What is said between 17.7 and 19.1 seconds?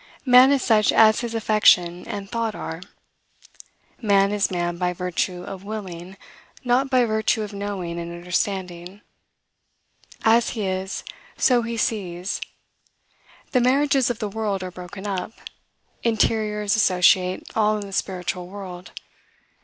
in the spiritual world.